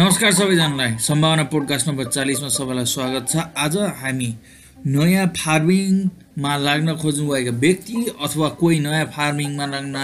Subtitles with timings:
[0.00, 4.28] नमस्कार सबैजनालाई। सम्भावना पोडकास्ट नम्बर चालिसमा सबैलाई स्वागत छ। आज हामी
[4.86, 9.96] नयाँ फार्मिङमा लाग्न खोज्नुभएका व्यक्ति अथवा कोही नयाँ फार्मिङमा लाग्न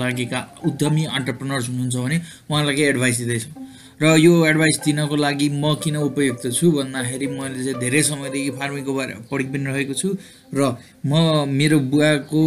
[0.00, 2.16] लागेका उद्यमी अन्टरप्रेनर्स हुनुहुन्छ भने
[2.48, 3.65] उहाँलाई केही एडभाइस दिँदैछौँ।
[4.00, 8.92] र यो एडभाइस दिनको लागि म किन उपयुक्त छु भन्दाखेरि मैले चाहिँ धेरै समयदेखि फार्मिङको
[8.92, 10.08] बारेमा पढि पनि रहेको छु
[10.52, 10.76] र
[11.06, 12.42] म मेरो बुवाको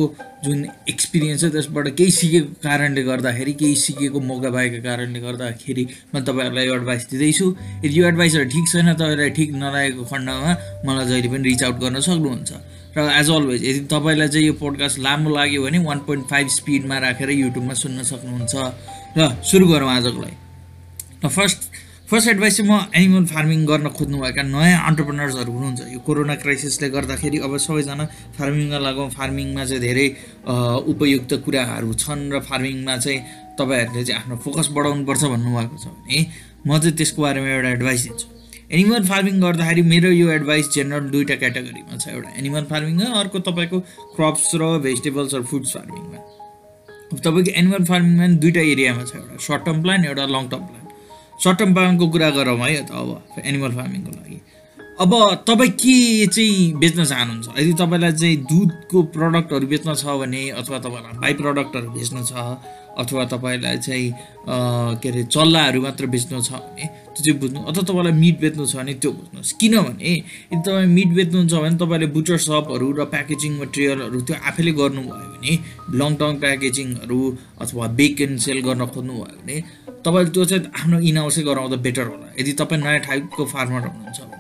[0.46, 0.60] जुन
[0.94, 6.66] एक्सपिरियन्स छ त्यसबाट केही सिकेको कारणले गर्दाखेरि केही सिकेको मौका पाएको कारणले गर्दाखेरि म तपाईँहरूलाई
[6.68, 7.46] यो एडभाइस दिँदैछु।
[7.86, 10.52] यदि यो एडभाइसहरू ठिक छैन तपाईँलाई ठिक नलागेको खण्डमा
[10.86, 12.52] मलाई जहिले पनि रिच आउट गर्न सक्नुहुन्छ।
[12.94, 16.98] र एज अलवेज यदि तपाईँलाई चाहिँ यो पोडकास्ट लामो लाग्यो भने वान पोइन्ट फाइभ स्पिडमा
[17.06, 18.54] राखेर युट्युबमा सुन्न सक्नुहुन्छ।
[19.18, 20.49] र सुरु गरौँ आजको लागि।
[21.24, 21.62] र फर्स्ट
[22.10, 27.38] फर्स्ट एडभाइस चाहिँ म एनिमल फार्मिङ गर्न खोज्नुभएका नयाँ अन्टरप्रेनर्सहरू हुनुहुन्छ। यो कोरोना क्राइसिसले गर्दाखेरि
[27.46, 28.06] अब सबैजना
[28.38, 30.08] फार्मिङमा लागौँ फार्मिङमा चाहिँ धेरै
[30.90, 33.20] उपयुक्त कुराहरू छन् र फार्मिङमा चाहिँ
[33.60, 36.18] तपाईँहरूले चाहिँ आफ्नो फोकस बढाउनुपर्छ भन्नुभएको छ भने
[36.66, 38.28] म चाहिँ त्यसको बारेमा एउटा एडभाइस दिन्छु।
[38.74, 43.78] एनिमल फार्मिङ गर्दाखेरि मेरो यो एडभाइस जेनरल दुईवटा क्याटेगोरीमा छ। एउटा एनिमल फार्मिङमा अर्को तपाईँको
[44.18, 46.20] क्रप्स र भेजिटेबल्स र फुड्स फार्मिङमा
[47.22, 50.79] तपाईँको एनिमल फार्मिङमा दुईवटा एरियामा छ। एउटा सर्ट टर्म प्लान एउटा long term plan
[51.44, 51.74] short term
[52.12, 54.42] कुरा गरौँ है त अब एनिमल फार्मिङको लागि।
[55.00, 55.12] अब
[55.48, 57.48] तपाईँ के चाहिँ बेच्न चाहनुहुन्छ?
[57.60, 62.32] यदि तपाईँलाई चाहिँ दुधको प्रडक्टहरू बेच्न छ भने अथवा तपाईँलाई बाई प्रडक्टहरू बेच्नु छ
[62.98, 64.08] अथवा तपाईँलाई चाहिँ
[65.02, 68.76] के अरे चल्लाहरू मात्र बेच्नु छ भने त्यो चाहिँ बुझ्नु अथवा तपाईँलाई मिट बेच्नु छ
[68.76, 74.20] भने त्यो बुझ्नुहोस्। किनभने यदि तपाईँ मिट बेच्नुहुन्छ भने तपाईँले बुचर सपहरू र प्याकेजिङ मटेरियलहरू
[74.28, 75.54] त्यो आफैले गर्नुभयो भने
[76.00, 77.20] लङ टर्म प्याकेजिङहरू
[77.62, 79.56] अथवा बेकन सेल गर्न खोज्नुभयो भने
[80.06, 84.38] तपाईँले त्यो चाहिँ आफ्नो इनहाउसै गराउँदा बेटर होला। यदि तपाईँ नयाँ टाइपको फार्मर हुनुहुन्छ भने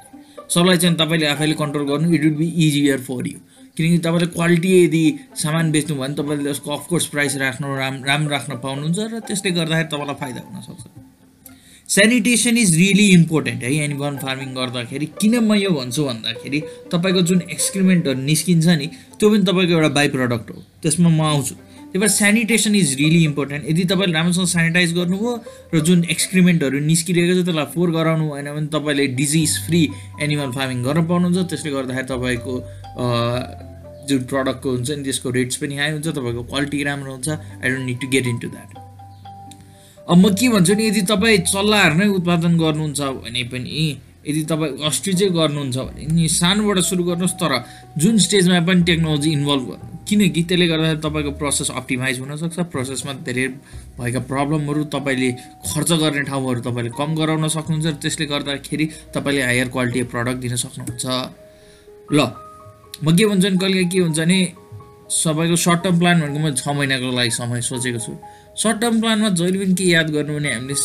[0.49, 3.39] सप्लाई चाहिँ तपाईँले आफैले कन्ट्रोल गर्नु it will be easier for you
[3.79, 5.03] किनकि तपाईँले क्वालिटी यदि
[5.39, 9.51] सामान बेच्नु भयो भने तपाईँले त्यसको अफकोर्स प्राइस राख्नु राम राम्रो राख्न पाउनुहुन्छ र त्यसले
[9.55, 10.83] गर्दाखेरि तपाईँलाई फाइदा हुनसक्छ।
[11.89, 13.69] सेनिटेसन इज रियली इम्पोर्टेन्ट है?
[13.85, 16.59] एनिमल फार्मिङ गर्दाखेरि किन म यो भन्छु भन्दाखेरि
[16.91, 18.87] तपाईँको जुन एक्सक्रिमेन्टहरू निस्किन्छ नि
[19.17, 21.55] त्यो पनि तपाईँको एउटा बाई प्रडक्ट हो। त्यसमा म आउँछु।
[21.89, 25.31] त्यही भएर सेनिटेसन इज रियली इम्पोर्टेन्ट यदि तपाईँले राम्रोसँग सेनिटाइज गर्नुभयो
[25.73, 29.81] र जुन एक्सक्रिमेन्टहरू निस्किरहेको छ त्यसलाई फोहोर गराउनु भएन भने तपाईँले डिजिज फ्री
[30.21, 32.53] एनिमल फार्मिङ गर्न पाउनुहुन्छ। त्यसले गर्दाखेरि तपाईँको
[34.09, 37.85] जुन प्रडक्टको हुन्छ नि त्यसको रेट्स पनि हाई हुन्छ तपाईँको क्वालिटी राम्रो हुन्छ I don't
[37.85, 38.77] need to get into that
[40.07, 43.87] अब म के भन्छु नि यदि तपाईँ चल्लाहरू नै उत्पादन गर्नुहुन्छ भने पनि
[44.27, 47.53] यदि तपाईँ अस्ट्रिचै गर्नुहुन्छ भने नि सानोबाट सुरु गर्नुहोस् तर
[48.01, 53.45] जुन स्टेजमा पनि टेक्नोलोजी इन्भल्भ गर्नु किनकि त्यसले गर्दाखेरि तपाईँको प्रोसेस अप्टिमाइज हुनसक्छ प्रोसेसमा धेरै
[53.99, 55.29] भएका प्रब्लमहरू तपाईँले
[55.69, 60.55] खर्च गर्ने ठाउँहरू तपाईँले कम गराउन सक्नुहुन्छ र त्यसले गर्दाखेरि तपाईँले हायर क्वालिटी प्रडक्ट दिन
[60.65, 61.05] सक्नुहुन्छ।
[62.09, 62.48] ल
[63.03, 64.39] म के भन्छु नि कहिले के हुन्छ भने
[65.09, 68.11] सबैको सर्ट टर्म प्लान भनेको म छ महिनाको लागि समय सोचेको छु।
[68.61, 70.75] सर्ट टर्म प्लानमा जहिले पनि के याद गर्नु भने हामीले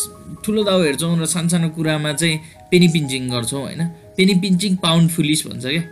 [0.43, 2.35] ठुलो दाउ हेर्छौँ र सानसानो कुरामा चाहिँ
[2.71, 3.81] पेनी पिन्चिङ गर्छौँ होइन?
[4.17, 5.83] पेनी पिन्चिङ पाउन्ड फुलिस भन्छ क्या।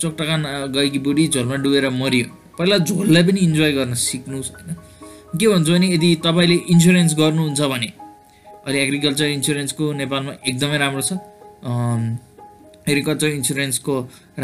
[0.00, 2.26] चोकटकान गएकी बुढी झोलमा डुबेर मरियो।
[2.58, 4.70] पहिला झोललाई पनि इन्जोय गर्न सिक्नुहोस् होइन?
[5.36, 7.88] के भन्छु भने यदि तपाईँले इन्सुरेन्स गर्नुहुन्छ भने
[8.64, 11.12] अहिले एग्रिकल्चर इन्सुरेन्सको नेपालमा एकदमै राम्रो छ।
[12.90, 13.94] एग्रिकल्चर इन्सुरेन्सको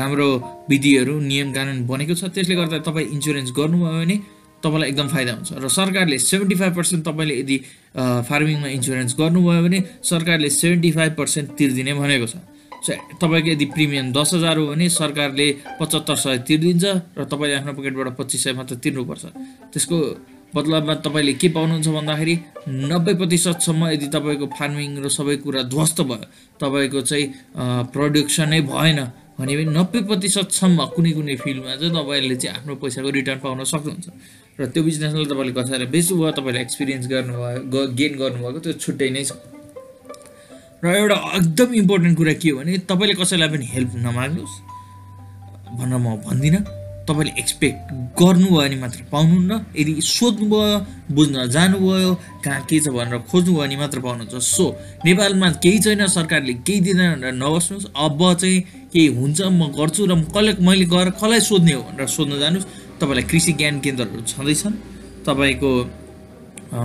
[0.01, 0.29] राम्रो
[0.71, 4.17] विधिहरू नियम कानुन बनेको छ त्यसले गर्दा तपाईँ इन्सुरेन्स गर्नुभयो भने
[4.63, 7.57] तपाईँलाई एकदम फाइदा हुन्छ। र सरकारले सेभेन्टी फाइभ पर्सेन्ट तपाईँले यदि
[8.29, 12.37] फार्मिङमा इन्सुरेन्स गर्नुभयो भने सरकारले सेभेन्टी फाइभ पर्सेन्ट तिर्दिने भनेको छ।
[12.87, 15.47] सो तपाईँको यदि प्रिमियम दस हजार हो भने सरकारले
[15.81, 16.85] पचहत्तर सय तिर्दिन्छ
[17.19, 19.25] र तपाईँले आफ्नो पकेटबाट पच्चिस सय मात्र तिर्नुपर्छ।
[19.73, 19.97] त्यसको
[20.55, 22.35] बदलामा तपाईँले के पाउनुहुन्छ भन्दाखेरि
[22.91, 26.27] नब्बे प्रतिशतसम्म यदि तपाईँको फार्मिङ र सबै कुरा ध्वस्त भयो
[26.61, 27.27] तपाईँको चाहिँ
[27.93, 29.01] प्रडक्सनै भएन
[29.37, 34.07] भने पनि नब्बे प्रतिशतसम्म कुनै कुनै फिल्डमा चाहिँ तपाईँले चाहिँ आफ्नो पैसाको रिटर्न पाउन सक्नुहुन्छ।
[34.57, 39.37] र त्यो बिजनेसलाई तपाईँले कसैलाई बेच्नुभयो तपाईँले एक्सपिरियन्स गर्नुभयो गेन गर्नुभएको त्यो छुट्टै नै छ।
[40.81, 44.57] र एउटा एकदम इम्पोर्टेन्ट कुरा के हो भने तपाईँले कसैलाई पनि हेल्प नमाग्नुहोस्
[45.77, 47.83] भनेर म भन्दिनँ। तपाईँले एक्सपेक्ट
[48.19, 52.11] गर्नुभयो भने मात्र पाउनुहुन्न। यदि सोध्नुभयो बुझ्न जानुभयो
[52.45, 54.67] कहाँ के छ भनेर खोज्नुभयो भने मात्र पाउनुहुन्छ। सो
[55.07, 58.61] नेपालमा केही छैन सरकारले केही दिँदैन भनेर नबस्नुहोस्। अब चाहिँ
[58.93, 62.67] केही हुन्छ म गर्छु र कसले मैले गएर कसलाई सोध्ने हो भनेर सोध्न जानुहोस्।
[62.99, 64.75] तपाईँलाई कृषि ज्ञान केन्द्रहरू छँदैछन्।
[65.27, 65.71] तपाईँको
[66.67, 66.81] अ,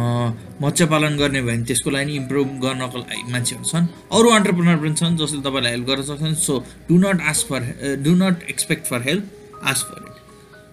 [0.62, 4.94] मत्स्य पालन गर्ने भयो भने त्यसको लागि इम्प्रुभ गर्नको लागि मान्छेहरू छन्। अरू अन्टरप्रिनर पनि
[4.94, 6.54] छन् जसले तपाईँलाई हेल्प गर्न सक्छन्। So
[6.86, 7.62] do not ask for
[8.06, 9.26] do not expect for help
[9.66, 10.11] ask for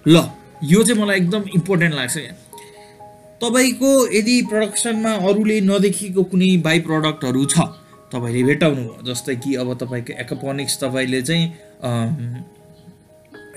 [0.08, 0.22] ल
[0.64, 2.34] यो चाहिँ मलाई एकदम इम्पोर्टेन्ट लाग्छ क्या
[3.43, 7.66] तपाईँको यदि प्रडक्सनमा अरूले नदेखेको कुनै बाई प्रडक्टहरू छ
[8.12, 11.44] तपाईँले भेटाउनु भयो। जस्तै कि अब तपाईँको एकोपोनिक्स तपाईँले चाहिँ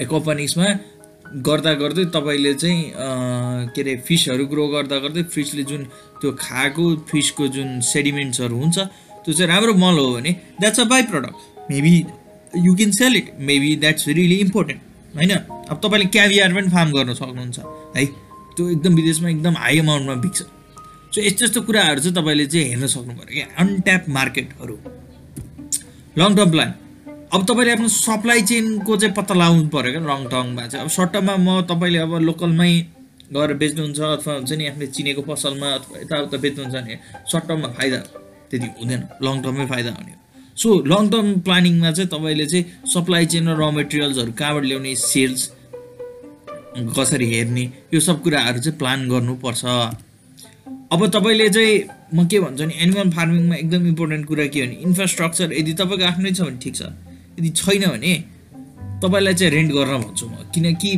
[0.06, 0.68] एकोपोनिक्समा
[1.48, 2.80] गर्दा गर्दै तपाईँले चाहिँ
[3.74, 5.84] के अरे फिसहरू ग्रो गर्दा गर्दै फिसले जुन
[6.22, 8.78] त्यो खाएको फिसको जुन सेडिमेन्ट्सहरू हुन्छ
[9.24, 11.96] त्यो चाहिँ राम्रो मल हो भने that's a by product maybe
[12.68, 15.32] you can sell it maybe that's really important होइन?
[15.72, 17.60] अब तपाईँले क्याभियर पनि फार्म गर्न सक्नुहुन्छ।
[17.98, 18.06] है?
[18.56, 20.40] त्यो एकदम विदेशमा एकदम हाई अमाउन्टमा बिक्छ।
[21.12, 24.76] सो यस्तो यस्तो कुराहरू चाहिँ तपाईँले चाहिँ हेर्न सक्नु पऱ्यो क्या। अनट्याप मार्केटहरू
[26.18, 26.74] लङ टर्म प्लान
[27.34, 31.12] अब तपाईँले आफ्नो सप्लाई चेनको चाहिँ पत्ता लगाउनु पऱ्यो क्या लङ टर्ममा चाहिँ। अब सर्ट
[31.14, 32.72] टर्ममा म तपाईँले अब लोकलमै
[33.32, 36.96] गएर बेच्नुहुन्छ अथवा हुन्छ नि आफूले चिनेको पसलमा अथवा यताउता बेच्नुहुन्छ भने
[37.32, 37.98] सर्ट टर्ममा फाइदा
[38.52, 40.14] त्यति हुँदैन। लङ टर्ममै फाइदा हुने
[40.58, 45.42] सो लङ टर्म प्लानिङमा चाहिँ तपाईँले चाहिँ सप्लाई चेन र र मेटेरियल्सहरू कहाँबाट ल्याउने सेल्स
[46.98, 47.64] कसरी हेर्ने
[47.94, 49.64] यो सब कुराहरू चाहिँ प्लान गर्नुपर्छ।
[50.92, 51.74] अब तपाईँले चाहिँ
[52.16, 56.32] म के भन्छु भने एनिमल फार्मिङमा एकदम इम्पोर्टेन्ट कुरा के भने इन्फ्रास्ट्रक्चर यदि तपाईँको आफ्नै
[56.32, 56.82] छ भने ठिक छ
[57.40, 58.14] यदि छैन भने
[59.04, 60.92] तपाईँलाई चाहिँ रेन्ट गर्न भन्छु म। किनकि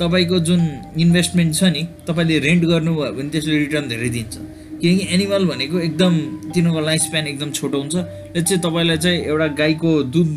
[0.00, 0.60] तपाईँको जुन
[1.04, 4.34] इन्भेस्टमेन्ट छ नि तपाईँले रेन्ट गर्नुभयो भने त्यसले रिटर्न धेरै दिन्छ।
[4.80, 6.12] किनकि एनिमल भनेको एकदम
[6.54, 10.28] तिनीहरूको लाइफ स्प्यान एकदम छोटो हुन्छ। यो चाहिँ तपाईँलाई चाहिँ एउटा गाईको दुध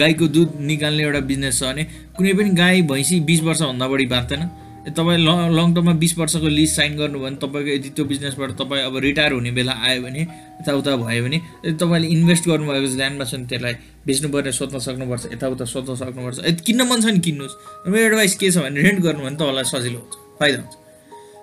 [0.00, 1.82] गाईको दुध निकाल्ने एउटा बिजनेस छ भने
[2.16, 4.42] कुनै पनि गाई भैँसी बिस वर्षभन्दा बढी बाँच्दैन।
[4.84, 8.82] तपाईँ ल लङ टर्ममा बिस वर्षको लिज साइन गर्नुभयो भने तपाईँको यदि त्यो बिजनेसबाट तपाईँ
[8.84, 13.34] अब रिटायर हुने बेला आयो भने यताउता भयो भने यदि तपाईँले इन्भेस्ट गर्नुभएको ल्यान्डमा छ
[13.34, 13.74] भने त्यसलाई
[14.06, 16.36] बेच्नुपर्ने सोध्न सक्नुपर्छ यताउता सोध्न सक्नुपर्छ।
[16.66, 17.54] किन्न मन छ भने किन्नुहोस्।
[17.88, 20.74] मेरो एडभाइस के छ भने रेन्ट गर्नु भने तपाईँलाई सजिलो हुन्छ फाइदा हुन्छ।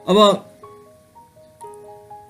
[0.10, 0.18] अब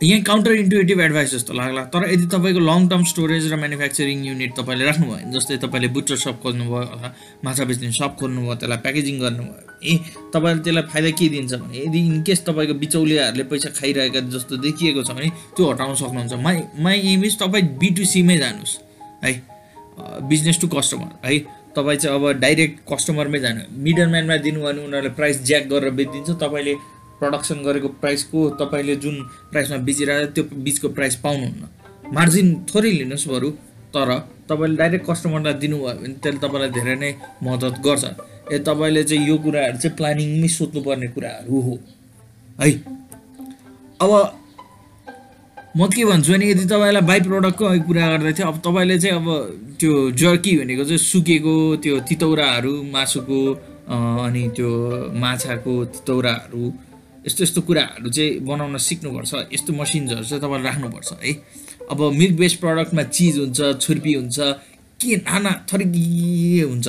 [0.03, 4.51] यहाँ काउन्टर इन्टुएटिभ एडभाइस जस्तो लाग्ला। तर यदि तपाईँको लङ टर्म स्टोरेज र म्यानुफ्याक्चरिङ युनिट
[4.59, 7.09] तपाईँले राख्नुभयो भने जस्तै तपाईँले बुटर सप खोज्नुभयो अथवा
[7.45, 9.93] माछा बेच्ने सप खोल्नुभयो त्यसलाई प्याकेजिङ गर्नुभयो ए
[10.33, 15.11] तपाईँले त्यसलाई फाइदा के दिन्छ भने यदि इनकेस तपाईँको बिचौलियाहरूले पैसा खाइरहेका जस्तो देखिएको छ
[15.13, 18.77] भने त्यो हटाउन सक्नुहुन्छ। माई माई एम इज तपाईँ बिटुसीमै जानुहोस्
[19.23, 19.33] है
[20.25, 21.37] बिजनेस टु कस्टमर है
[21.77, 26.41] तपाईँ चाहिँ अब डाइरेक्ट कस्टमरमै जानु मिडल म्यानमा दिनुभयो भने उनीहरूले प्राइस ज्याक गरेर बेचिदिन्छ
[26.41, 26.73] तपाईँले
[27.21, 29.15] प्रडक्सन गरेको प्राइसको तपाईँले जुन
[29.51, 31.63] प्राइसमा बेचिरहेको त्यो बिचको प्राइस पाउनुहुन्न।
[32.17, 33.49] मार्जिन थोरै लिनुहोस् बरु
[33.93, 34.09] तर
[34.49, 37.11] तपाईँले डाइरेक्ट कस्टमरलाई दिनुभयो भने त्यसले तपाईँलाई धेरै नै
[37.45, 38.03] मद्दत गर्छ।
[38.51, 41.73] ए तपाईँले चाहिँ यो कुराहरू चाहिँ प्लानिङमै सोध्नुपर्ने कुराहरू हो।
[42.59, 42.71] है?
[44.03, 44.11] अब
[45.77, 49.27] म के भन्छु भने यदि तपाईँलाई बाई प्रडक्टको कुरा गर्दै थियो अब तपाईँले चाहिँ अब
[49.79, 53.39] त्यो जर्की भनेको चाहिँ सुकेको त्यो तितौराहरू मासुको
[54.25, 54.69] अनि त्यो
[55.15, 56.63] माछाको तितौराहरू
[57.25, 61.31] यस्तो यस्तो कुराहरू चाहिँ बनाउन सिक्नुपर्छ यस्तो मसिन्सहरू चाहिँ तपाईँले राख्नुपर्छ है।
[61.91, 64.37] अब मिल्क बेस्ड प्रडक्टमा चिज हुन्छ छुर्पी हुन्छ
[65.01, 65.85] के नाना थरी
[66.65, 66.87] हुन्छ।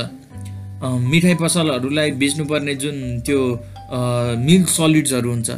[0.83, 2.97] मिठाई पसलहरूलाई बेच्नुपर्ने जुन
[3.27, 3.41] त्यो
[4.49, 5.51] मिल्क सलिड्सहरू हुन्छ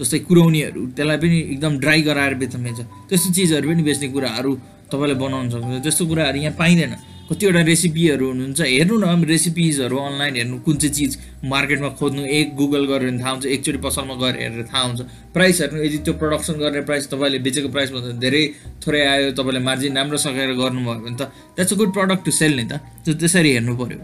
[0.00, 4.52] जस्तै कुरौनीहरू त्यसलाई पनि एकदम ड्राई गराएर बेच्न मिल्छ। त्यस्तो चिजहरू पनि बेच्ने कुराहरू
[4.90, 6.92] तपाईँले बनाउन सक्नुहुन्छ। त्यस्तो कुराहरू यहाँ पाइँदैन।
[7.28, 11.12] कतिवटा रेसिपीहरू हुनुहुन्छ हेर्नु न रेसिपिजहरू अनलाइन हेर्नु कुन चाहिँ चिज
[11.52, 15.00] मार्केटमा खोज्नु एक गुगल गरेर थाहा हुन्छ एकचोटि पसलमा गएर हेरेर थाहा हुन्छ।
[15.34, 18.42] प्राइस हेर्नु यदि त्यो प्रडक्सन गर्ने प्राइस तपाईँले बेचेको प्राइसभन्दा धेरै
[18.82, 21.22] थोरै आयो तपाईँले मार्जिन राम्रो सकेर गर्नुभयो भने त
[21.56, 23.98] that's a good product to sell नि त। त्यो त्यसरी हेर्नु पऱ्यो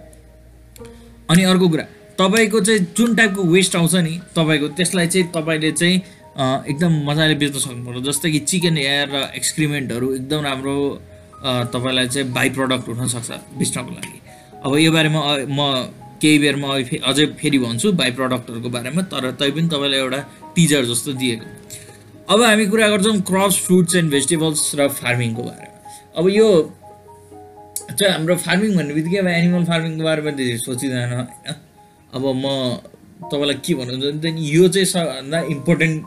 [1.31, 1.85] अनि अर्को कुरा
[2.19, 5.97] तपाईँको चाहिँ जुन टाइपको वेस्ट आउँछ नि तपाईँको त्यसलाई चाहिँ तपाईँले चाहिँ
[6.71, 10.75] एकदम मजाले बेच्न सक्नु जस्तै कि चिकन एयर र एक्सक्रिमेन्टहरू एकदम राम्रो
[11.45, 14.19] तपाईँलाई चाहिँ बाई प्रडक्ट हुनसक्छ बेच्नको लागि।
[14.65, 15.61] अब यो बारेमा म
[16.19, 16.69] केही बेरमा
[17.11, 20.21] अझै फेरि भन्छु बाई प्रडक्टहरूको बारेमा तर तै पनि तपाईँलाई एउटा
[20.55, 21.47] टिजर जस्तो दिएको।
[22.29, 25.79] अब हामी कुरा गर्छौँ क्रप्स फ्रुट्स एन्ड भेजिटेबल्स र फार्मिङको बारेमा।
[26.19, 26.49] अब यो
[27.89, 31.55] चाहिँ हाम्रो फार्मिङ भन्ने बित्तिकै अब एनिमल फार्मिङको बारेमा धेरै सोचिँदैन होइन?
[32.15, 32.47] अब म
[33.31, 35.99] तपाईँलाई के भन्नुहुन्छ भने यो चाहिँ सबभन्दा इम्पोर्टेन्ट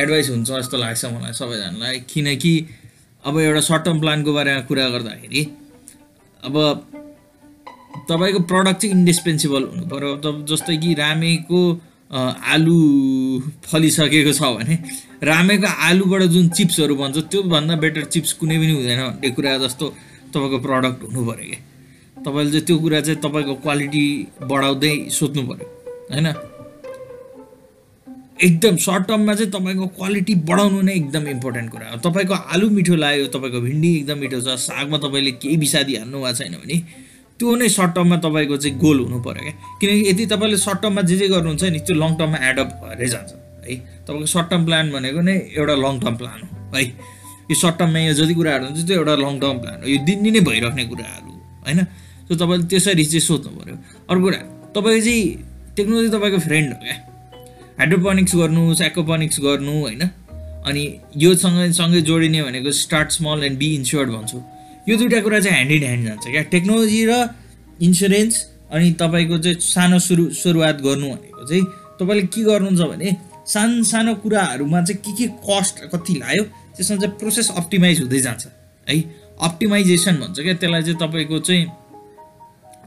[0.00, 2.54] एडभाइस हुन्छ जस्तो लाग्छ मलाई सबैजनालाई। किनकि
[3.24, 5.42] अब एउटा सर्ट टर्म प्लानको बारेमा कुरा गर्दाखेरि
[6.44, 6.54] अब
[8.08, 11.60] तपाईँको प्रडक्ट चाहिँ इन्डिस्पेन्सिबल हुनु पऱ्यो। त जस्तै कि रामेको
[12.54, 12.76] आलु
[13.64, 14.74] फलिसकेको छ भने
[15.22, 19.86] रामेको आलुबाट जुन चिप्सहरू भन्छ त्योभन्दा बेटर चिप्स कुनै पनि हुँदैन भन्ने कुरा जस्तो
[20.34, 21.60] तपाईँको प्रडक्ट हुनु पऱ्यो क्या
[22.24, 24.04] तपाईँले चाहिँ त्यो कुरा चाहिँ तपाईँको क्वालिटी
[24.50, 25.66] बढाउँदै सोध्नु पऱ्यो
[26.10, 26.28] होइन?
[28.42, 32.94] एकदम सर्ट टर्ममा चाहिँ तपाईँको क्वालिटी बढाउनु नै एकदम इम्पोर्टेन्ट कुरा हो। तपाईँको आलु मिठो
[32.96, 36.76] लाग्यो तपाईँको भिन्डी एकदम मिठो छ सागमा तपाईँले केही विषादी हाल्नु भएको छैन भने
[37.38, 41.02] त्यो नै सर्ट टर्ममा तपाईँको चाहिँ गोल हुनु पऱ्यो क्या। किनकि यदि तपाईँले सर्ट टर्ममा
[41.02, 43.30] जे जे गर्नुहुन्छ नि त्यो लङ टर्ममा एडअप भएरै जान्छ
[43.62, 46.84] है। तपाईँको सर्ट टर्म प्लान भनेको नै एउटा लङ टर्म प्लान हो है।
[47.50, 50.40] यो सर्ट टर्ममा यो जति कुराहरू हुन्छ त्यो एउटा लङ टर्म प्लान हो। यो दिनदिनै
[50.50, 51.30] भइराख्ने कुराहरू
[51.62, 51.80] होइन।
[52.26, 53.76] सो तपाईँले त्यसरी चाहिँ सोध्नु पऱ्यो।
[54.10, 54.40] अर्को कुरा
[54.74, 55.22] तपाईँको चाहिँ
[55.76, 56.96] टेक्नोलोजी तपाईँको फ्रेन्ड हो क्या।
[57.82, 60.02] हाइड्रोपोनिक्स गर्नु एक्वापोनिक्स गर्नु होइन?
[60.70, 60.82] अनि
[61.18, 64.38] यो सँगै सँगै जोडिने भनेको start small and be insured भन्छु।
[64.88, 66.42] यो दुइटा कुरा चाहिँ ह्यान्ड इन ह्यान्ड जान्छ क्या?
[66.54, 67.12] टेक्नोलोजी र
[67.82, 68.34] इन्सुरेन्स
[68.70, 71.64] अनि तपाईँको चाहिँ सानो सुरु सुरुवात गर्नु भनेको चाहिँ
[71.98, 73.16] तपाईँले के गर्नुहुन्छ भने
[73.50, 76.44] सानो सानो कुराहरूमा चाहिँ के के कस्ट कति लाग्यो
[76.78, 78.46] त्यसमा चाहिँ प्रोसेस अप्टिमाइज हुँदै जान्छ
[78.86, 78.94] है?
[79.42, 80.54] अप्टिमाइजेसन भन्छ क्या?
[80.54, 81.66] त्यसलाई चाहिँ तपाईँको चाहिँ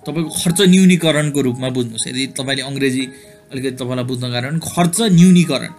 [0.07, 3.03] तपाईँको खर्च न्यूनीकरणको रूपमा बुझ्नुहोस्। यदि तपाईँले अङ्ग्रेजी
[3.51, 5.73] अलिकति तपाईँलाई बुझ्न कारण खर्च न्यूनीकरण।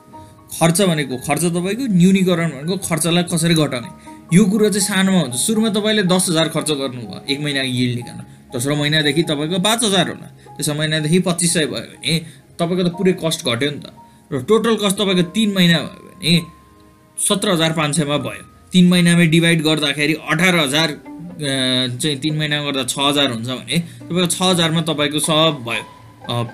[0.58, 3.90] खर्च भनेको खर्च तपाईँको न्यूनीकरण भनेको खर्चलाई कसरी घटाउने?
[4.32, 8.20] यो कुरो चाहिँ सानोमा हुन्छ। सुरुमा तपाईँले दस हजार खर्च गर्नुभयो एक महिनाको यिल्ड निकाल्न।
[8.52, 12.12] दोस्रो महिनादेखि तपाईँको पाँच हजार होला। तेस्रो महिनादेखि पच्चिस सय भयो भने
[12.58, 13.86] तपाईँको त पुरै कस्ट घट्यो नि त।
[14.30, 16.32] र टोटल कस्ट तपाईँको तिन महिना भयो भने
[17.18, 18.42] सत्र हजार पाँच सयमा भयो।
[18.72, 20.88] तिन महिनामा डिभाइड गर्दाखेरि अठार हजार
[21.36, 25.84] चाहिँ तिन महिना गर्दा छ हजार हुन्छ भने तपाईँको छ हजारमा तपाईँको सब भयो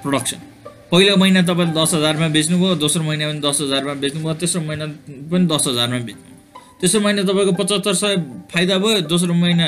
[0.03, 0.52] प्रोडक्सन
[0.93, 4.87] पहिलो महिना तपाईँले दस हजारमा बेच्नुभयो दोस्रो महिना पनि दस हजारमा बेच्नुभयो तेस्रो महिना
[5.33, 6.37] पनि दस हजारमा बेच्नु
[6.81, 8.17] तेस्रो महिना तपाईँको पचहत्तर सय
[8.53, 9.67] फाइदा भयो दोस्रो महिना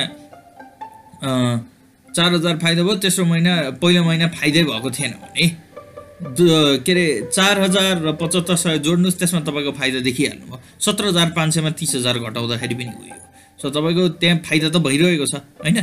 [2.17, 5.47] चार हजार फाइदा भयो तेस्रो महिना पहिलो महिना फाइदै भएको थिएन भने
[6.85, 11.29] के अरे चार हजार र पचहत्तर सय जोड्नुहोस् त्यसमा तपाईँको फाइदा देखिहाल्नु भयो। सत्र हजार
[11.37, 13.17] पाँच सयमा तिस हजार घटाउँदाखेरि पनि उयो
[13.61, 15.79] सो तपाईँको त्यहाँ फाइदा त भइरहेको छ होइन?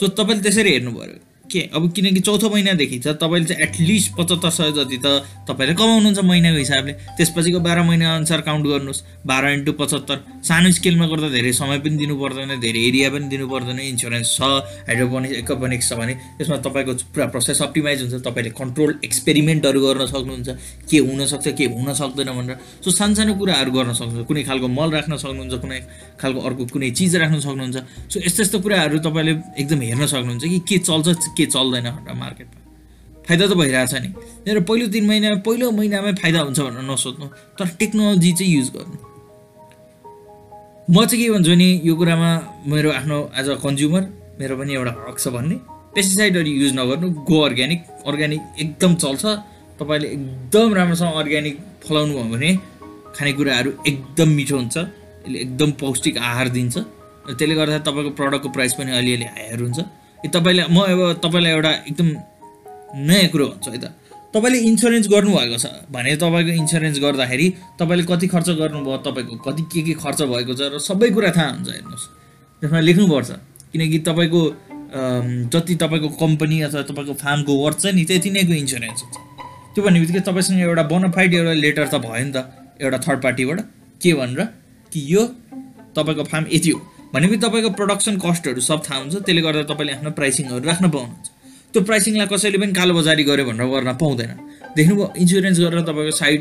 [0.00, 1.18] सो तपाईँले त्यसरी हेर्नु पऱ्यो
[1.50, 1.60] के?
[1.74, 5.06] अब किनकि चौथो महिनादेखि छ तपाईँले चाहिँ एटलिस्ट पचहत्तर सय जति त
[5.48, 11.06] तपाईँले कमाउनुहुन्छ महिनाको हिसाबले। त्यसपछिको बाह्र महिना अनुसार काउन्ट गर्नुहोस्। बाह्र इन्टु पचहत्तर। सानो स्केलमा
[11.08, 14.40] गर्दा धेरै समय पनि दिनु पर्दैन धेरै एरिया पनि दिनु पर्दैन। इन्सुरेन्स छ
[14.88, 20.48] हाइड्रोपोनिक्स एकोपोनिक्स छ भने त्यसमा तपाईँको पुरा प्रोसेस अप्टिमाइज हुन्छ। तपाईँले कन्ट्रोल एक्सपेरिमेन्टहरू गर्न सक्नुहुन्छ।
[20.90, 25.16] के हुनसक्छ के हुन सक्दैन भनेर। सो सानसानो कुराहरू गर्न सक्नुहुन्छ। कुनै खालको मल राख्न
[25.16, 25.80] सक्नुहुन्छ कुनै
[26.20, 27.76] खालको अर्को कुनै चिज राख्न सक्नुहुन्छ।
[28.12, 31.06] सो यस्तो यस्तो कुराहरू तपाईँले एकदम हेर्न सक्नुहुन्छ कि के चल्छ
[31.38, 32.60] के चल्दैन भनेर मार्केटमा
[33.28, 34.08] फाइदा त भइरहेछ नि।
[34.46, 37.26] मेरो पहिलो तिन महिना पहिलो महिनामै फाइदा हुन्छ भनेर नसोध्नु।
[37.58, 38.96] तर टेक्नोलोजी चाहिँ युज गर्नु।
[40.88, 42.30] म चाहिँ के भन्छु नि यो कुरामा
[42.72, 44.02] मेरो आफ्नो एज अ कन्ज्युमर
[44.40, 45.56] मेरो पनि एउटा हक छ भन्ने।
[45.94, 49.24] पेस्टिसाइडहरू युज नगर्नु। गो अर्ग्यानिक अर्ग्यानिक एकदम चल्छ।
[49.80, 52.50] तपाईँले एकदम राम्रोसँग अर्ग्यानिक फलाउनु भयो भने
[53.16, 56.76] खानेकुराहरू एकदम मिठो हुन्छ। यसले एकदम पौष्टिक आहार दिन्छ।
[57.28, 59.78] त्यसले गर्दा तपाईँको प्रडक्टको प्राइस पनि अलिअलि हायर हुन्छ।
[60.26, 62.08] तपाईँले म अब तपाईँलाई एउटा एकदम
[63.06, 63.86] नयाँ कुरो भन्छु है त।
[64.34, 67.46] तपाईँले इन्सुरेन्स गर्नुभएको छ। भने तपाईँको इन्सुरेन्स गर्दाखेरि
[67.78, 71.50] तपाईँले कति खर्च गर्नुभयो तपाईँको कति के के खर्च भएको छ र सबै कुरा थाहा
[71.54, 72.04] हुन्छ हेर्नुहोस्।
[72.62, 73.30] त्यसमा लेख्नुपर्छ।
[73.72, 74.42] किनकि तपाईँको
[75.54, 79.16] जति तपाईँको कम्पनी अथवा तपाईँको फार्मको वर्थ छ नि त्यति नैको इन्सुरेन्स हुन्छ।
[79.74, 82.38] त्यो भन्ने बित्तिकै तपाईँसँग एउटा बोनोफाइड एउटा लेटर त भयो नि त
[82.82, 83.58] एउटा थर्ड पार्टीबाट
[84.02, 84.40] के भनेर
[84.92, 85.22] कि यो
[85.96, 86.78] तपाईँको फार्म यति हो।
[87.12, 91.26] भनेपछि तपाईँको प्रडक्सन कस्टहरू सब थाहा हुन्छ त्यसले गर्दा तपाईँले आफ्नो प्राइसिङहरू राख्न पाउनुहुन्छ।
[91.72, 94.30] त्यो प्राइसिङलाई कसैले पनि कालोबजारी गर्यो भनेर गर्न पाउँदैन।
[94.76, 96.40] देख्नुभयो इन्सुरेन्स गरेर तपाईँको साइड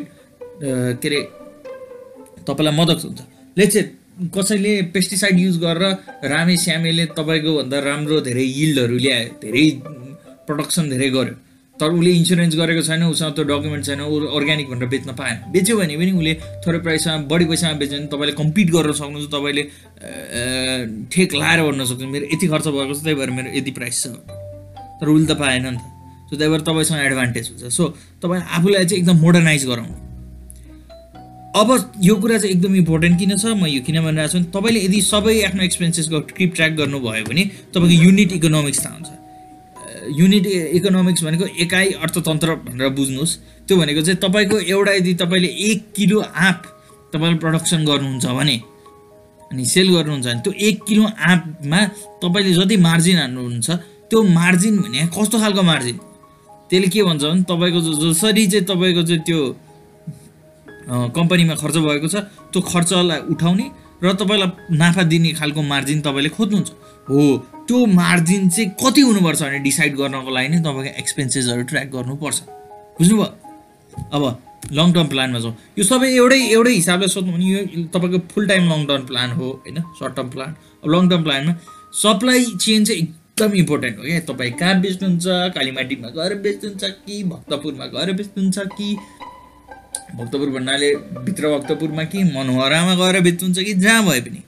[0.99, 1.19] के अरे
[2.47, 3.19] तपाईँलाई मद्दत हुन्छ।
[3.57, 3.75] लेट्स
[4.35, 5.83] कसैले पेस्टिसाइड युज गरेर
[6.31, 9.65] रामे श्यामेले तपाईँको भन्दा राम्रो धेरै यिल्डहरू ल्यायो धेरै
[10.47, 11.35] प्रडक्सन धेरै गर्यो।
[11.77, 15.77] तर उसले इन्सुरेन्स गरेको छैन उसँग त्यो डकुमेन्ट छैन ऊ अर्ग्यानिक भनेर बेच्न पाएन। बेच्यो
[15.77, 16.33] भने पनि उसले
[16.65, 19.63] थोरै प्राइसमा बढी पैसामा बेच्यो भने तपाईँले कम्पिट गर्न सक्नुहुन्छ तपाईँले
[21.13, 24.05] ठेक लाएर भन्न सक्नुहुन्छ। मेरो यति खर्च भएको छ त्यही भएर मेरो यति प्राइस छ।
[24.97, 25.85] तर उसले त पाएन नि त।
[26.29, 27.83] सो त्यही भएर तपाईँसँग एडभान्टेज हुन्छ। सो
[28.25, 29.95] तपाईँ आफूलाई चाहिँ एकदम मोडर्नाइज गराउनु
[31.57, 31.69] अब
[32.03, 33.45] यो कुरा चाहिँ एकदम इम्पोर्टेन्ट किन छ?
[33.53, 37.43] म यो किन भनिरहेको छु तपाईँले यदि सबै आफ्नो एक्सपेन्सेसको क्रिप ट्र्याक गर्नुभयो भने
[37.73, 39.09] तपाईँको युनिट इकोनोमिक्स थाहा हुन्छ।
[40.11, 40.45] युनिट
[40.77, 43.33] इकोनोमिक्स भनेको एकाइ अर्थतन्त्र भनेर बुझ्नुहोस्।
[43.67, 46.61] त्यो भनेको चाहिँ तपाईँको एउटा यदि तपाईँले एक किलो आँप
[47.13, 48.55] तपाईँले प्रडक्सन गर्नुहुन्छ भने
[49.51, 51.79] अनि सेल गर्नुहुन्छ भने त्यो एक किलो आँपमा
[52.23, 53.69] तपाईँले जति मार्जिन हान्नुहुन्छ
[54.09, 55.97] त्यो मार्जिन भने कस्तो खालको मार्जिन
[56.69, 59.39] त्यसले के भन्छ भने तपाईँको जसरी चाहिँ तपाईँको चाहिँ त्यो
[60.87, 62.15] कम्पनीमा खर्च भएको छ
[62.51, 63.65] त्यो खर्चलाई उठाउने
[64.03, 66.71] र तपाईँलाई नाफा दिने खालको मार्जिन तपाईँले खोज्नुहुन्छ।
[67.09, 67.21] हो
[67.67, 72.37] त्यो मार्जिन चाहिँ कति हुनुपर्छ भने डिसाइड गर्नको लागि नै तपाईँको एक्सपेन्सेसहरू ट्र्याक गर्नुपर्छ।
[72.99, 73.27] बुझ्नुभयो?
[74.13, 74.23] अब
[74.73, 78.63] लङ टर्म प्लानमा जाउँ। यो सबै एउटै एउटै हिसाबले सोध्नु भने यो तपाईँको full time
[78.71, 79.81] long term plan हो होइन?
[79.99, 81.53] सर्ट टर्म प्लान अब लङ टर्म प्लानमा
[82.01, 84.19] सप्लाई चेन चाहिँ एकदम इम्पोर्टेन्ट हो क्या?
[84.29, 85.25] तपाईँ कहाँ बेच्नुहुन्छ?
[85.55, 88.97] कालीमाटीमा गएर बेच्नुहुन्छ कि भक्तपुरमा गएर बेच्नुहुन्छ कि
[90.15, 90.95] भक्तपुर भन्नाले
[91.25, 94.41] भित्र भक्तपुरमा कि मनोहरामा गएर बेच्नुहुन्छ कि जहाँ भए पनि?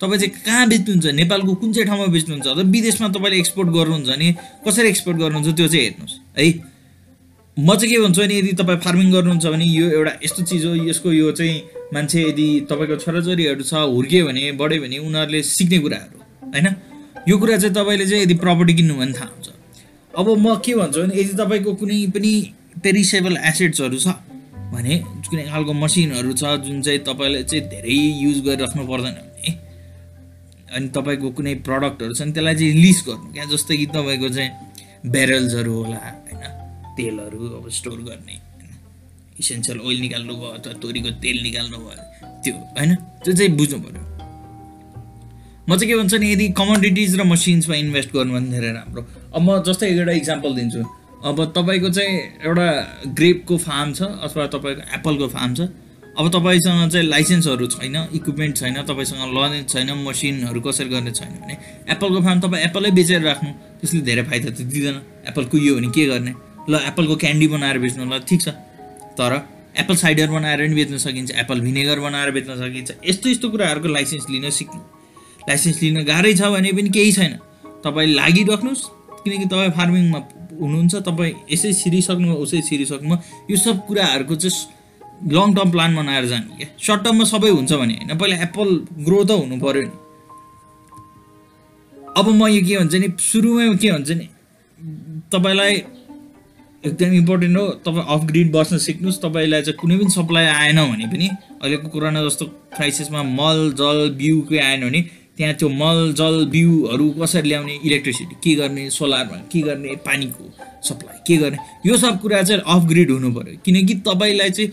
[0.00, 4.28] तपाईँ चाहिँ कहाँ बेच्नुहुन्छ नेपालको कुन चाहिँ ठाउँमा बेच्नुहुन्छ अथवा विदेशमा तपाईँले एक्सपोर्ट गर्नुहुन्छ भने
[4.66, 6.46] कसरी एक्सपोर्ट गर्नुहुन्छ त्यो चाहिँ हेर्नुहोस्। है?
[7.56, 10.74] म चाहिँ के भन्छु भने यदि तपाईँ फार्मिङ गर्नुहुन्छ भने यो एउटा यस्तो चिज हो
[10.74, 11.54] यसको यो चाहिँ
[11.94, 16.18] मान्छे यदि तपाईँको छोराछोरीहरू छ हुर्क्यो भने बढ्यो भने उनीहरूले सिक्ने कुराहरू
[16.52, 16.66] होइन?
[17.28, 19.48] यो कुरा चाहिँ तपाईँले चाहिँ यदि प्रपर्टी किन्नु भने थाहा हुन्छ।
[20.18, 22.32] अब म के भन्छु भने यदि तपाईँको कुनै पनि
[22.82, 24.08] पेरिसेबल एसेट्सहरू छ
[24.72, 24.94] भने
[25.28, 29.16] कुनै खालको मसिनहरू छ जुन चाहिँ तपाईँले चाहिँ धेरै युज गरिराख्नु पर्दैन
[30.72, 34.50] अनि तपाईँको कुनै प्रडक्टहरू छन् त्यसलाई चाहिँ लिस्ट गर्नु। क्या जस्तै कि तपाईँको चाहिँ
[35.12, 36.42] ब्यारल्सहरू होला होइन?
[36.96, 38.36] तेलहरू अब स्टोर गर्ने
[39.40, 42.04] इसेन्सियल ओइल निकाल्नु भयो अथवा तोरीको तेल निकाल्नु भयो
[42.44, 42.94] त्यो होइन?
[43.24, 44.02] त्यो चाहिँ बुझ्नु पऱ्यो
[45.68, 49.02] म चाहिँ के भन्छ नि यदि कमोडिटिज र मसिन्समा इन्भेस्ट गर्नु भने धेरै राम्रो।
[49.36, 50.80] अब म जस्तै एउटा इक्जाम्पल दिन्छु।
[51.22, 52.68] अब तपाईँको चाहिँ एउटा
[53.14, 55.60] ग्रेपको फार्म छ अथवा तपाईँको एप्पलको फार्म छ।
[56.18, 61.54] अब तपाईँसँग चाहिँ लाइसेन्सहरू छैन इक्विपमेन्ट छैन तपाईँसँग लनेज छैन मसिनहरू कसरी गर्ने छैन भने
[61.94, 63.50] एप्पलको फार्म तपाईँ एप्पलै बेचेर राख्नु।
[63.80, 64.96] त्यसले धेरै फाइदा त दिँदैन।
[65.30, 66.32] एप्पल कुहियो भने के गर्ने?
[66.68, 68.48] ल एप्पलको क्यान्डी बनाएर बेच्नु। ल ठिक छ।
[69.14, 69.32] तर
[69.78, 74.26] एप्पल साइडर बनाएर पनि बेच्न सकिन्छ एप्पल भिनेगर बनाएर बेच्न सकिन्छ। यस्तो यस्तो कुराहरूको लाइसेन्स
[74.30, 74.80] लिन सिक्नु।
[75.48, 77.32] लाइसेन्स लिन गाह्रै छ भने पनि केही छैन।
[77.86, 78.84] तपाईँ लागिराख्नुहोस्
[79.22, 80.20] किनकि तपाईँ फार्मिङमा
[80.60, 83.14] हुनुहुन्छ तपाईँ यसै छिरिसक्नु उसै छिरिसक्नु
[83.50, 87.94] यो सब कुराहरूको चाहिँ लङ टर्म प्लान बनाएर जाने क्या। सर्ट टर्ममा सबै हुन्छ भने
[87.94, 88.68] होइन पहिला एप्पल
[89.06, 89.94] ग्रो त हुनु पऱ्यो नि।
[92.18, 94.26] अब म यो के भन्छ नि सुरुमै के भन्छ नि
[95.32, 95.74] तपाईँलाई
[96.84, 101.06] एकदम इम्पोर्टेन्ट हो तपाईँ अफ ग्रिड बस्न सिक्नुहोस् तपाईँलाई चाहिँ कुनै पनि सप्लाई आएन भने
[101.12, 101.26] पनि
[101.62, 102.44] अहिलेको कोरोना जस्तो
[102.76, 105.00] क्राइसिसमा मल जल बिउकै आएन भने
[105.36, 110.44] त्यहाँ त्यो मल जल बिउहरू कसरी ल्याउने इलेक्ट्रिसिटी के गर्ने सोलरमा के गर्ने पानीको
[110.88, 114.70] सप्लाई के गर्ने यो सब कुरा चाहिँ अफ ग्रिड हुनु पऱ्यो। किनकि तपाईँलाई चाहिँ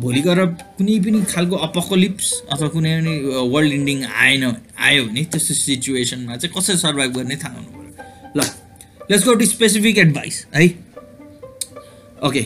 [0.00, 0.44] भोलि गएर
[0.78, 3.14] कुनै पनि खालको अपकोलिप्स अथवा कुनै पनि
[3.52, 4.44] वर्ल्ड इन्डिङ आएन
[4.80, 8.40] आयो भने त्यस्तो सिचुएसनमा चाहिँ कसरी सर्भाइभ गर्ने थाहा हुनु पऱ्यो। ल
[9.10, 10.66] let's go to specific advice है?
[12.26, 12.40] ओके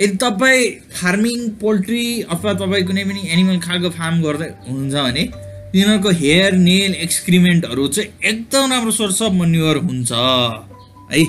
[0.00, 0.70] यदि तपाईँ
[1.00, 5.24] फार्मिङ पोल्ट्री अथवा तपाईँ कुनै पनि एनिमल खालको फार्म गर्दै हुनुहुन्छ भने
[5.72, 10.12] तिनीहरूको हेयर नेल एक्सक्रिमेन्टहरू चाहिँ एकदम राम्रो सोर्स अफ मन्युअर हुन्छ।
[11.12, 11.24] है?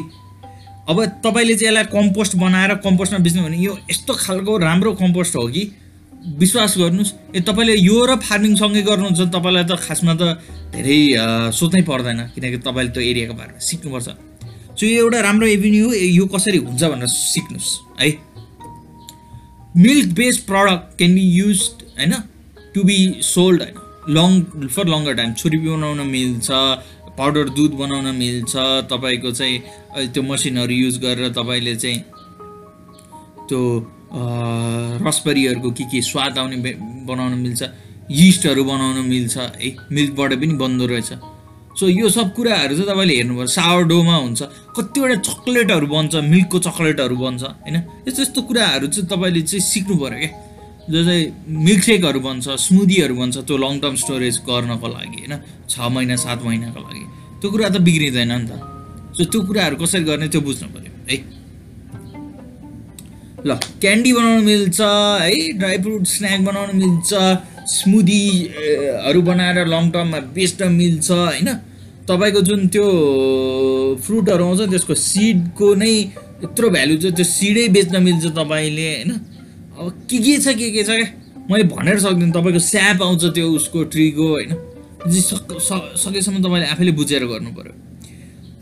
[0.83, 5.47] अब तपाईँले चाहिँ यसलाई कम्पोस्ट बनाएर कम्पोस्टमा बेच्नु भने यो यस्तो खालको राम्रो कम्पोस्ट हो
[5.47, 5.63] कि?
[6.39, 10.23] विश्वास गर्नुहोस् ए तपाईँले यो र फार्मिङसँगै गर्नुहुन्छ तपाईँलाई त खासमा त
[10.75, 10.99] धेरै
[11.55, 14.07] सोच्नै पर्दैन किनकि तपाईँले त्यो एरियाको बारेमा सिक्नुपर्छ।
[14.75, 15.87] सो यो एउटा राम्रो एभिन्यू
[16.19, 17.71] यो कसरी हुन्छ भनेर सिक्नुहोस्
[18.01, 18.09] है?
[19.77, 21.59] Milk based product can be use
[21.95, 22.13] होइन?
[22.75, 23.82] टु बी सोल्ड होइन?
[24.09, 26.47] लङ फर लङ्गर टाइम छुरी बनाउन मिल्छ
[27.17, 28.53] पाउडर दुध बनाउन मिल्छ
[28.91, 31.99] तपाईँको चाहिँ त्यो मसिनहरू युज गरेर तपाईँले चाहिँ
[33.49, 33.61] त्यो
[35.07, 36.57] रसबेरीहरूको के के स्वाद आउने
[37.07, 37.61] बनाउन मिल्छ
[38.11, 41.11] यिस्टहरू बनाउन मिल्छ है मिल्कबाट पनि बन्दो रहेछ।
[41.79, 44.41] सो यो सब कुराहरू चाहिँ तपाईँले हेर्नुपर्छ सावर डोमा हुन्छ
[44.77, 47.77] कतिवटा चक्लेटहरू बन्छ मिल्कको चक्लेटहरू बन्छ होइन?
[48.07, 50.52] यस्तो यस्तो कुराहरू चाहिँ तपाईँले चाहिँ सिक्नु पऱ्यो क्या।
[50.91, 55.33] जो चाहिँ मिल्कसेकहरू बन्छ स्मुदीहरू बन्छ त्यो लङ टर्म स्टोरेज गर्नको लागि होइन?
[55.69, 57.03] छ महिना सात महिनाको लागि।
[57.39, 58.51] त्यो कुरा त बिग्रिँदैन नि त।
[59.15, 61.17] सो त्यो कुराहरू कसरी गर्ने त्यो बुझ्नु पऱ्यो है?
[63.47, 64.79] ल क्यान्डी बनाउनु मिल्छ
[65.23, 65.31] है?
[65.59, 67.09] ड्राई फ्रुट स्न्याक बनाउनु मिल्छ
[67.75, 71.49] स्मुदीहरू बनाएर लङ टर्ममा बेच्न मिल्छ होइन?
[72.07, 72.85] तपाईँको जुन त्यो
[74.03, 75.93] फ्रुटहरू आउँछ त्यसको सिडको नै
[76.43, 79.11] यत्रो भ्यालु छ त्यो सिडै बेच्न मिल्छ तपाईँले होइन?
[79.73, 81.07] अब के के छ के के छ क्या?
[81.49, 84.51] मैले भनेर सक्दिनँ तपाईँको स्याप आउँछ त्यो उसको ट्रीको होइन?
[85.09, 87.73] सकेसम्म तपाईँले आफैले बुझेर गर्नु पऱ्यो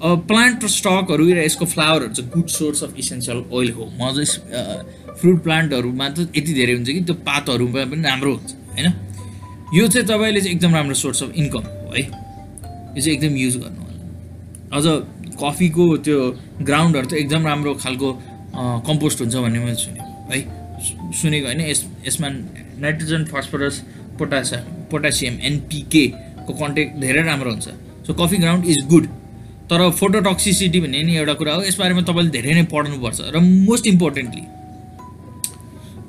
[0.02, 5.15] अब प्लान्ट स्टकहरू र यसको फ्लावरहरू चाहिँ good source of essential oil हो। म चाहिँ
[5.19, 8.88] फ्रुट प्लान्टहरूमा त यति धेरै हुन्छ कि त्यो पातहरूमा पनि राम्रो हुन्छ होइन?
[9.76, 12.02] यो चाहिँ तपाईँले चाहिँ एकदम राम्रो सोर्स अफ इन्कम हो है?
[12.02, 14.00] यो चाहिँ एकदम युज गर्नु होला
[14.78, 14.86] अझ
[15.43, 16.17] कफीको त्यो
[16.65, 18.10] ग्राउन्डहरू त एकदम राम्रो खालको
[18.88, 20.39] कम्पोस्ट हुन्छ भन्ने मैले सुनेको है?
[21.22, 22.28] सुनेको होइन। यस यसमा
[22.84, 23.76] नाइट्रोजन फस्फरस
[24.20, 27.67] पोटासियम पोटासियम एनपिकेको कन्टेक्ट धेरै राम्रो हुन्छ।
[28.08, 29.06] So coffee ground is good
[29.70, 34.44] तर फोटोटक्सिसिटी भन्ने नि एउटा कुरा हो। यसबारेमा तपाईँले धेरै नै पढ्नुपर्छ र most importantly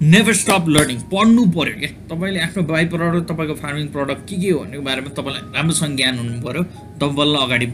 [0.03, 4.51] never stop learning पढ्नु पऱ्यो क्या। तपाईँले आफ्नो बाई प्रडक्ट तपाईँको फार्मिङ प्रडक्ट के के
[4.51, 6.63] हो भन्ने बारेमा तपाईँलाई राम्रोसँग ज्ञान हुनु पऱ्यो
[6.99, 7.67] तपाईँ बल्ल अगाडि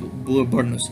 [0.53, 0.87] बढ्नुहोस्।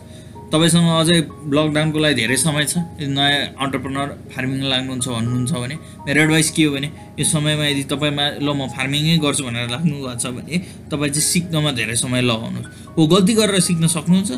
[0.47, 1.17] तपाईँसँग अझै
[1.51, 5.75] लकडाउनको लागि धेरै समय छ। नयाँ अन्टरप्रेनर फार्मिङ लाग्नुहुन्छ भन्नुहुन्छ भने
[6.07, 6.87] मेरो एडभाइस के हो भने
[7.19, 10.55] यो समयमा यदि तपाईँमा ल म फार्मिङै गर्छु भनेर लाग्नु भएको छ भने
[10.87, 14.31] तपाईँ चाहिँ सिक्नमा धेरै समय लगाउनुहोस्। हो गल्ती गरेर सिक्न सक्नुहुन्छ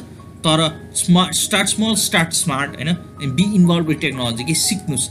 [0.45, 0.60] तर
[0.95, 2.89] smart start small start smart होइन?
[3.38, 5.08] बी इन्भल्भ विथ टेक्नोलोजी कि सिक्नुहोस्।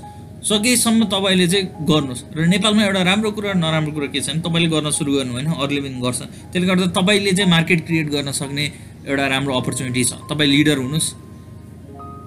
[0.49, 4.69] सकेसम्म तपाईँले चाहिँ गर्नुहोस्। र नेपालमा एउटा राम्रो कुरा नराम्रो कुरा के छ भने तपाईँले
[4.75, 8.65] गर्न सुरु गर्नु होइन अरूले पनि गर्छ। त्यसले गर्दा तपाईँले चाहिँ मार्केट क्रिएट गर्न सक्ने
[9.09, 11.09] एउटा राम्रो अपर्च्युनिटी छ। तपाईँ लिडर हुनुहोस्।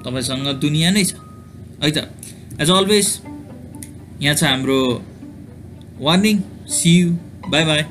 [0.05, 1.13] तपाईँसँग दुनियाँ नै छ।
[1.81, 1.97] है त?
[2.61, 3.07] एज अलवेज
[4.21, 4.79] यहाँ छ हाम्रो
[6.01, 6.35] वार्निङ
[6.67, 7.07] सियु
[7.49, 7.83] बाई बाई